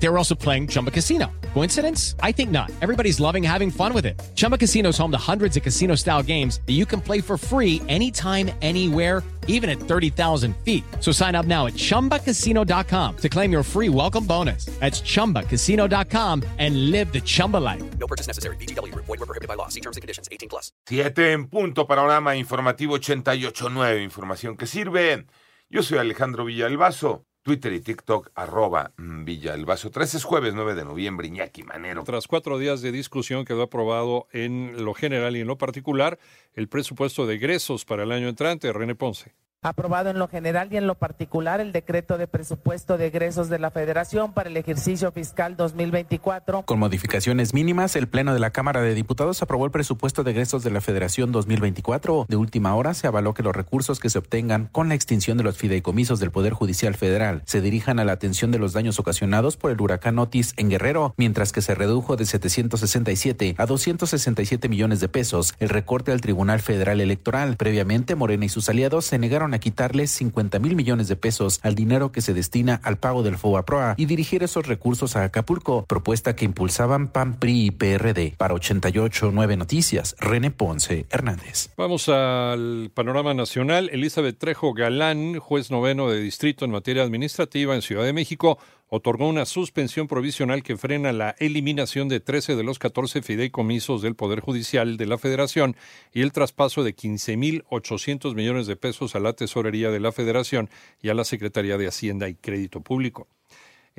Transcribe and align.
They 0.00 0.08
were 0.08 0.16
also 0.18 0.34
playing 0.34 0.68
Chumba 0.68 0.90
Casino. 0.90 1.26
Coincidence? 1.54 2.14
I 2.22 2.32
think 2.32 2.50
not. 2.50 2.70
Everybody's 2.80 3.18
loving 3.20 3.42
having 3.42 3.70
fun 3.70 3.92
with 3.92 4.06
it. 4.06 4.20
Chumba 4.34 4.56
Casino 4.56 4.90
is 4.90 4.98
home 4.98 5.10
to 5.10 5.18
hundreds 5.18 5.56
of 5.56 5.62
casino 5.62 5.96
style 5.96 6.22
games 6.22 6.60
that 6.66 6.74
you 6.74 6.86
can 6.86 7.00
play 7.00 7.20
for 7.20 7.36
free 7.36 7.82
anytime, 7.88 8.50
anywhere, 8.62 9.24
even 9.48 9.68
at 9.68 9.80
30,000 9.80 10.54
feet. 10.64 10.84
So 11.00 11.10
sign 11.10 11.34
up 11.34 11.46
now 11.46 11.66
at 11.66 11.72
chumbacasino.com 11.74 13.16
to 13.16 13.28
claim 13.28 13.50
your 13.50 13.64
free 13.64 13.88
welcome 13.88 14.24
bonus. 14.24 14.66
That's 14.78 15.00
chumbacasino.com 15.00 16.44
and 16.58 16.90
live 16.92 17.12
the 17.12 17.20
Chumba 17.20 17.56
life. 17.56 17.82
No 17.98 18.06
purchase 18.06 18.28
necessary. 18.28 18.56
BGW. 18.56 18.94
Void 18.94 19.08
were 19.08 19.26
prohibited 19.26 19.48
by 19.48 19.54
law. 19.54 19.68
See 19.68 19.80
terms 19.80 19.96
and 19.96 20.02
conditions. 20.02 20.28
18 20.30 20.48
plus. 20.48 20.70
Siete 20.86 21.32
en 21.32 21.48
punto, 21.48 21.86
panorama 21.88 22.36
informativo 22.36 22.98
88.9, 22.98 24.02
información 24.04 24.56
que 24.56 24.66
sirve. 24.66 25.26
Yo 25.70 25.82
soy 25.82 25.98
Alejandro 25.98 26.44
Villalbazo. 26.44 27.27
Twitter 27.48 27.72
y 27.72 27.80
TikTok, 27.80 28.30
arroba 28.34 28.92
mm, 28.98 29.24
Villalbazo. 29.24 29.90
13 29.90 30.18
es 30.18 30.24
jueves 30.24 30.52
9 30.52 30.74
de 30.74 30.84
noviembre, 30.84 31.28
Iñaki 31.28 31.62
Manero. 31.62 32.04
Tras 32.04 32.26
cuatro 32.26 32.58
días 32.58 32.82
de 32.82 32.92
discusión 32.92 33.46
quedó 33.46 33.62
aprobado 33.62 34.26
en 34.32 34.84
lo 34.84 34.92
general 34.92 35.34
y 35.34 35.40
en 35.40 35.46
lo 35.46 35.56
particular 35.56 36.18
el 36.52 36.68
presupuesto 36.68 37.26
de 37.26 37.36
egresos 37.36 37.86
para 37.86 38.02
el 38.02 38.12
año 38.12 38.28
entrante. 38.28 38.70
René 38.70 38.94
Ponce. 38.94 39.34
Aprobado 39.60 40.08
en 40.08 40.20
lo 40.20 40.28
general 40.28 40.68
y 40.70 40.76
en 40.76 40.86
lo 40.86 40.94
particular 40.94 41.60
el 41.60 41.72
decreto 41.72 42.16
de 42.16 42.28
presupuesto 42.28 42.96
de 42.96 43.08
egresos 43.08 43.48
de 43.48 43.58
la 43.58 43.72
Federación 43.72 44.32
para 44.32 44.48
el 44.48 44.56
ejercicio 44.56 45.10
fiscal 45.10 45.56
2024. 45.56 46.62
Con 46.62 46.78
modificaciones 46.78 47.52
mínimas, 47.52 47.96
el 47.96 48.06
Pleno 48.06 48.32
de 48.32 48.38
la 48.38 48.52
Cámara 48.52 48.82
de 48.82 48.94
Diputados 48.94 49.42
aprobó 49.42 49.64
el 49.64 49.72
presupuesto 49.72 50.22
de 50.22 50.30
egresos 50.30 50.62
de 50.62 50.70
la 50.70 50.80
Federación 50.80 51.32
2024. 51.32 52.26
De 52.28 52.36
última 52.36 52.76
hora, 52.76 52.94
se 52.94 53.08
avaló 53.08 53.34
que 53.34 53.42
los 53.42 53.56
recursos 53.56 53.98
que 53.98 54.10
se 54.10 54.20
obtengan 54.20 54.68
con 54.70 54.88
la 54.88 54.94
extinción 54.94 55.36
de 55.36 55.42
los 55.42 55.58
fideicomisos 55.58 56.20
del 56.20 56.30
Poder 56.30 56.52
Judicial 56.52 56.94
Federal 56.94 57.42
se 57.44 57.60
dirijan 57.60 57.98
a 57.98 58.04
la 58.04 58.12
atención 58.12 58.52
de 58.52 58.60
los 58.60 58.74
daños 58.74 59.00
ocasionados 59.00 59.56
por 59.56 59.72
el 59.72 59.80
huracán 59.80 60.20
Otis 60.20 60.54
en 60.56 60.70
Guerrero, 60.70 61.14
mientras 61.16 61.50
que 61.50 61.62
se 61.62 61.74
redujo 61.74 62.14
de 62.14 62.26
767 62.26 63.56
a 63.58 63.66
267 63.66 64.68
millones 64.68 65.00
de 65.00 65.08
pesos 65.08 65.56
el 65.58 65.68
recorte 65.68 66.12
al 66.12 66.20
Tribunal 66.20 66.60
Federal 66.60 67.00
Electoral. 67.00 67.56
Previamente, 67.56 68.14
Morena 68.14 68.44
y 68.44 68.48
sus 68.48 68.68
aliados 68.68 69.04
se 69.04 69.18
negaron 69.18 69.48
a 69.54 69.57
quitarle 69.58 70.06
50 70.06 70.58
mil 70.58 70.76
millones 70.76 71.08
de 71.08 71.16
pesos 71.16 71.60
al 71.62 71.74
dinero 71.74 72.12
que 72.12 72.20
se 72.20 72.34
destina 72.34 72.80
al 72.82 72.98
pago 72.98 73.22
del 73.22 73.36
FOBAPROA 73.36 73.94
y 73.96 74.06
dirigir 74.06 74.42
esos 74.42 74.66
recursos 74.66 75.16
a 75.16 75.24
Acapulco, 75.24 75.84
propuesta 75.86 76.36
que 76.36 76.44
impulsaban 76.44 77.08
PAN, 77.08 77.38
PRI 77.38 77.66
y 77.66 77.70
PRD. 77.70 78.34
Para 78.36 78.54
889 78.54 79.56
Noticias, 79.56 80.16
René 80.18 80.50
Ponce 80.50 81.06
Hernández. 81.10 81.70
Vamos 81.76 82.08
al 82.08 82.90
panorama 82.94 83.34
nacional. 83.34 83.90
Elizabeth 83.92 84.38
Trejo 84.38 84.72
Galán, 84.72 85.38
juez 85.38 85.70
noveno 85.70 86.10
de 86.10 86.20
distrito 86.20 86.64
en 86.64 86.70
materia 86.70 87.02
administrativa 87.02 87.74
en 87.74 87.82
Ciudad 87.82 88.04
de 88.04 88.12
México, 88.12 88.58
otorgó 88.88 89.28
una 89.28 89.44
suspensión 89.44 90.08
provisional 90.08 90.62
que 90.62 90.76
frena 90.76 91.12
la 91.12 91.34
eliminación 91.38 92.08
de 92.08 92.20
13 92.20 92.56
de 92.56 92.64
los 92.64 92.78
14 92.78 93.22
fideicomisos 93.22 94.02
del 94.02 94.16
Poder 94.16 94.40
Judicial 94.40 94.96
de 94.96 95.06
la 95.06 95.18
Federación 95.18 95.76
y 96.12 96.22
el 96.22 96.32
traspaso 96.32 96.82
de 96.84 96.96
15.800 96.96 98.34
millones 98.34 98.66
de 98.66 98.76
pesos 98.76 99.14
a 99.14 99.20
la 99.20 99.32
Tesorería 99.34 99.90
de 99.90 100.00
la 100.00 100.12
Federación 100.12 100.70
y 101.00 101.10
a 101.10 101.14
la 101.14 101.24
Secretaría 101.24 101.78
de 101.78 101.88
Hacienda 101.88 102.28
y 102.28 102.34
Crédito 102.34 102.80
Público. 102.80 103.28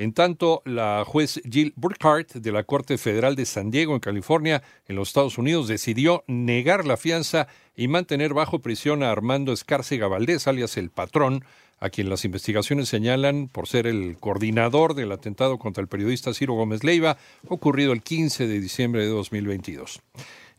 En 0.00 0.14
tanto, 0.14 0.62
la 0.64 1.04
juez 1.06 1.42
Jill 1.44 1.74
Burkhardt 1.76 2.32
de 2.32 2.52
la 2.52 2.64
Corte 2.64 2.96
Federal 2.96 3.36
de 3.36 3.44
San 3.44 3.70
Diego, 3.70 3.92
en 3.92 4.00
California, 4.00 4.62
en 4.88 4.96
los 4.96 5.08
Estados 5.08 5.36
Unidos, 5.36 5.68
decidió 5.68 6.24
negar 6.26 6.86
la 6.86 6.96
fianza 6.96 7.48
y 7.76 7.86
mantener 7.86 8.32
bajo 8.32 8.60
prisión 8.60 9.02
a 9.02 9.10
Armando 9.10 9.52
Escárcega 9.52 10.08
Valdés, 10.08 10.48
alias 10.48 10.78
el 10.78 10.88
patrón, 10.88 11.44
a 11.80 11.90
quien 11.90 12.08
las 12.08 12.24
investigaciones 12.24 12.88
señalan 12.88 13.48
por 13.48 13.68
ser 13.68 13.86
el 13.86 14.16
coordinador 14.18 14.94
del 14.94 15.12
atentado 15.12 15.58
contra 15.58 15.82
el 15.82 15.88
periodista 15.88 16.32
Ciro 16.32 16.54
Gómez 16.54 16.82
Leiva, 16.82 17.18
ocurrido 17.46 17.92
el 17.92 18.00
15 18.00 18.46
de 18.46 18.58
diciembre 18.58 19.02
de 19.02 19.10
2022. 19.10 20.00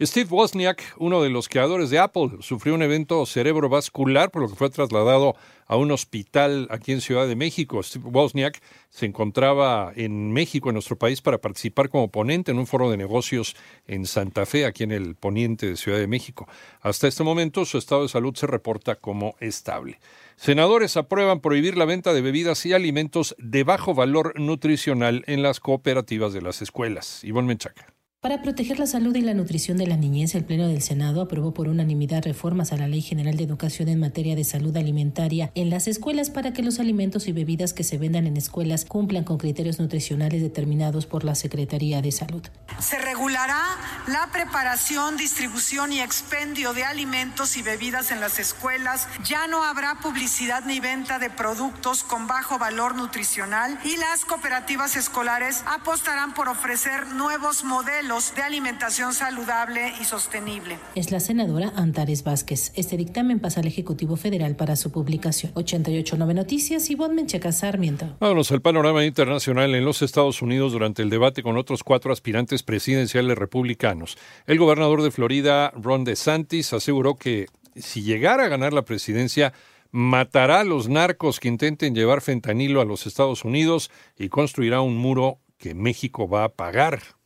Steve 0.04 0.30
Wozniak, 0.32 0.96
uno 0.98 1.22
de 1.22 1.30
los 1.30 1.48
creadores 1.48 1.92
de 1.92 2.00
Apple, 2.00 2.38
sufrió 2.40 2.74
un 2.74 2.82
evento 2.82 3.24
cerebrovascular 3.28 4.32
por 4.32 4.42
lo 4.42 4.50
que 4.50 4.56
fue 4.56 4.72
trasladado 4.72 5.36
a 5.68 5.78
un 5.78 5.92
hospital 5.92 6.68
aquí 6.72 6.92
en 6.92 7.02
Ciudad 7.02 7.28
de 7.28 7.36
México. 7.36 7.84
Steve 7.84 8.10
Wozniak 8.10 8.64
se 8.90 9.06
encontraba 9.06 9.94
en 9.96 10.34
México, 10.34 10.70
en 10.70 10.74
nuestro 10.74 10.98
país, 10.98 11.22
para 11.22 11.38
participar 11.38 11.90
como 11.90 12.10
ponente 12.10 12.50
en 12.50 12.58
un 12.58 12.66
foro 12.66 12.90
de 12.90 12.98
negocios 12.98 13.56
en 13.86 14.08
Santa 14.08 14.48
Fe, 14.48 14.66
aquí 14.66 14.84
en 14.86 14.92
el 14.92 15.14
poniente 15.14 15.68
de 15.68 15.78
Ciudad 15.78 16.00
de 16.00 16.08
México. 16.08 16.48
Hasta 16.82 17.08
este 17.08 17.24
momento 17.24 17.64
su 17.66 17.78
estado 17.78 18.02
de 18.02 18.10
salud 18.10 18.34
se 18.36 18.48
reporta 18.48 18.96
como 18.96 19.36
estable. 19.40 20.00
Senadores 20.36 20.98
aprueban 20.98 21.42
prohibir 21.42 21.78
la 21.78 21.86
venta 21.86 22.12
de 22.12 22.22
bebidas 22.22 22.66
y 22.66 22.74
alimentos 22.74 23.36
de 23.38 23.64
bajo 23.64 23.94
valor 23.94 24.34
nutricional 24.40 25.24
en 25.28 25.44
las 25.44 25.60
cooperativas 25.60 26.34
de 26.34 26.42
las 26.42 26.64
escuelas. 26.64 27.24
Ivonne 27.24 27.50
Menchaca. 27.50 28.01
Para 28.22 28.44
proteger 28.44 28.78
la 28.78 28.86
salud 28.86 29.16
y 29.16 29.22
la 29.22 29.34
nutrición 29.34 29.78
de 29.80 29.88
la 29.88 29.98
niñez, 29.98 30.36
el 30.36 30.46
Pleno 30.46 30.68
del 30.68 30.84
Senado 30.84 31.22
aprobó 31.22 31.56
por 31.56 31.68
unanimidad 31.68 32.24
reformas 32.24 32.72
a 32.72 32.78
la 32.78 32.88
Ley 32.88 33.02
General 33.02 33.36
de 33.36 33.44
Educación 33.44 33.90
en 33.90 34.00
materia 34.00 34.36
de 34.36 34.44
salud 34.44 34.78
alimentaria 34.78 35.52
en 35.56 35.72
las 35.72 35.88
escuelas 35.88 36.30
para 36.30 36.54
que 36.54 36.62
los 36.62 36.80
alimentos 36.80 37.28
y 37.28 37.32
bebidas 37.32 37.74
que 37.74 37.84
se 37.84 37.98
vendan 37.98 38.28
en 38.28 38.38
escuelas 38.38 38.86
cumplan 38.86 39.24
con 39.24 39.40
criterios 39.40 39.80
nutricionales 39.80 40.40
determinados 40.44 41.08
por 41.08 41.24
la 41.24 41.34
Secretaría 41.34 42.04
de 42.04 42.12
Salud. 42.12 42.44
Se 42.80 43.00
regulará 43.00 43.60
la 44.06 44.30
preparación, 44.32 45.18
distribución 45.18 45.92
y 45.92 46.02
expendio 46.02 46.74
de 46.74 46.84
alimentos 46.84 47.58
y 47.58 47.64
bebidas 47.64 48.12
en 48.12 48.20
las 48.20 48.38
escuelas. 48.38 49.08
Ya 49.26 49.48
no 49.48 49.64
habrá 49.64 49.96
publicidad 49.96 50.64
ni 50.66 50.80
venta 50.80 51.18
de 51.18 51.32
productos 51.32 52.04
con 52.04 52.28
bajo 52.28 52.60
valor 52.60 52.94
nutricional 52.94 53.80
y 53.84 53.98
las 53.98 54.26
cooperativas 54.26 54.96
escolares 54.96 55.64
apostarán 55.66 56.36
por 56.36 56.50
ofrecer 56.50 57.08
nuevos 57.08 57.64
modelos 57.64 58.11
de 58.12 58.42
alimentación 58.42 59.14
saludable 59.14 59.94
y 60.02 60.04
sostenible. 60.04 60.78
Es 60.96 61.12
la 61.12 61.22
senadora 61.22 61.72
Antares 61.78 62.26
Vázquez. 62.26 62.74
Este 62.76 62.98
dictamen 62.98 63.40
pasa 63.40 63.62
al 63.62 63.68
Ejecutivo 63.68 64.18
Federal 64.18 64.58
para 64.58 64.76
su 64.76 64.92
publicación. 64.92 65.54
889 65.56 66.34
Noticias 66.34 66.90
y 66.90 66.98
Menchaca 66.98 67.54
Sarmiento. 67.54 68.18
Vámonos 68.20 68.52
al 68.52 68.62
panorama 68.62 69.06
internacional 69.06 69.74
en 69.76 69.86
los 69.86 70.02
Estados 70.02 70.42
Unidos 70.42 70.74
durante 70.74 71.02
el 71.02 71.10
debate 71.10 71.42
con 71.42 71.56
otros 71.56 71.86
cuatro 71.86 72.12
aspirantes 72.12 72.64
presidenciales 72.64 73.38
republicanos. 73.38 74.18
El 74.46 74.58
gobernador 74.58 75.04
de 75.04 75.12
Florida, 75.12 75.72
Ron 75.72 76.04
DeSantis, 76.04 76.74
aseguró 76.74 77.16
que 77.16 77.48
si 77.78 78.02
llegara 78.02 78.44
a 78.44 78.50
ganar 78.50 78.74
la 78.74 78.84
presidencia, 78.84 79.54
matará 79.92 80.60
a 80.60 80.66
los 80.66 80.90
narcos 80.90 81.40
que 81.40 81.48
intenten 81.48 81.96
llevar 81.96 82.20
fentanilo 82.20 82.82
a 82.82 82.86
los 82.86 83.08
Estados 83.08 83.46
Unidos 83.46 83.90
y 84.18 84.28
construirá 84.28 84.82
un 84.82 84.98
muro 84.98 85.40
que 85.58 85.74
México 85.76 86.28
va 86.28 86.44
a 86.44 86.50
pagar. 86.50 87.21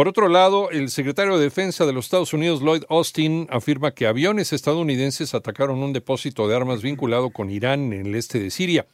Por 0.00 0.08
otro 0.08 0.30
lado, 0.30 0.70
el 0.70 0.88
secretario 0.88 1.36
de 1.36 1.44
Defensa 1.44 1.84
de 1.84 1.92
los 1.92 2.06
Estados 2.06 2.32
Unidos, 2.32 2.62
Lloyd 2.62 2.84
Austin, 2.88 3.46
afirma 3.50 3.90
que 3.90 4.06
aviones 4.06 4.54
estadounidenses 4.54 5.34
atacaron 5.34 5.82
un 5.82 5.92
depósito 5.92 6.48
de 6.48 6.56
armas 6.56 6.80
vinculado 6.80 7.28
con 7.28 7.50
Irán 7.50 7.92
en 7.92 8.06
el 8.06 8.14
este 8.14 8.40
de 8.40 8.48
Siria. 8.48 8.86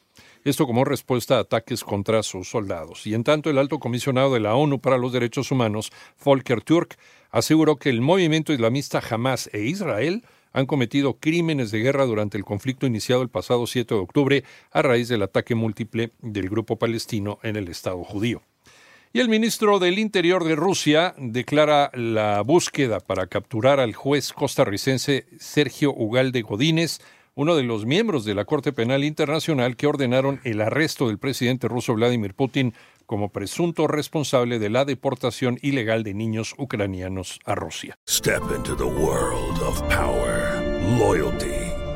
Esto 0.43 0.67
como 0.67 0.83
respuesta 0.83 1.37
a 1.37 1.39
ataques 1.39 1.85
contra 1.85 2.23
sus 2.23 2.49
soldados. 2.49 3.07
Y 3.07 3.13
en 3.13 3.23
tanto, 3.23 3.49
el 3.49 3.57
alto 3.57 3.79
comisionado 3.79 4.33
de 4.33 4.41
la 4.41 4.55
ONU 4.55 4.81
para 4.81 4.97
los 4.97 5.13
Derechos 5.13 5.49
Humanos, 5.49 5.93
Volker 6.25 6.61
Turk, 6.61 6.97
aseguró 7.31 7.77
que 7.77 7.89
el 7.89 8.01
movimiento 8.01 8.51
islamista 8.51 9.01
Hamas 9.09 9.49
e 9.53 9.61
Israel 9.61 10.25
han 10.51 10.65
cometido 10.65 11.19
crímenes 11.21 11.71
de 11.71 11.79
guerra 11.79 12.03
durante 12.03 12.37
el 12.37 12.43
conflicto 12.43 12.85
iniciado 12.85 13.21
el 13.21 13.29
pasado 13.29 13.65
7 13.65 13.95
de 13.95 14.01
octubre 14.01 14.43
a 14.71 14.81
raíz 14.81 15.07
del 15.07 15.23
ataque 15.23 15.55
múltiple 15.55 16.11
del 16.19 16.49
grupo 16.49 16.77
palestino 16.77 17.39
en 17.43 17.55
el 17.55 17.69
Estado 17.69 18.03
judío. 18.03 18.41
Y 19.13 19.19
el 19.19 19.29
ministro 19.29 19.79
del 19.79 19.99
Interior 19.99 20.43
de 20.43 20.55
Rusia 20.55 21.15
declara 21.17 21.91
la 21.93 22.41
búsqueda 22.41 22.99
para 22.99 23.27
capturar 23.27 23.79
al 23.79 23.93
juez 23.93 24.33
costarricense 24.33 25.25
Sergio 25.39 25.93
Ugalde 25.93 26.41
Godínez, 26.41 26.99
uno 27.33 27.55
de 27.55 27.63
los 27.63 27.85
miembros 27.85 28.25
de 28.25 28.35
la 28.35 28.45
Corte 28.45 28.73
Penal 28.73 29.03
Internacional 29.03 29.77
que 29.77 29.87
ordenaron 29.87 30.41
el 30.43 30.59
arresto 30.59 31.07
del 31.07 31.19
presidente 31.19 31.67
ruso 31.67 31.93
Vladimir 31.93 32.33
Putin 32.33 32.73
como 33.05 33.29
presunto 33.29 33.87
responsable 33.87 34.59
de 34.59 34.69
la 34.69 34.83
deportación 34.83 35.57
ilegal 35.61 36.03
de 36.03 36.13
niños 36.13 36.53
ucranianos 36.57 37.39
a 37.45 37.55
Rusia. 37.55 37.97
Step 38.09 38.41
into 38.55 38.75
the 38.75 38.83
world 38.83 39.61
of 39.61 39.81
power, 39.83 40.61
loyalty 40.99 41.66